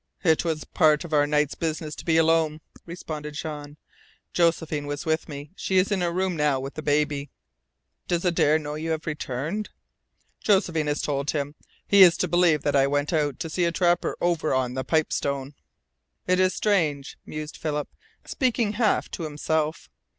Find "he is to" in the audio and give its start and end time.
11.87-12.27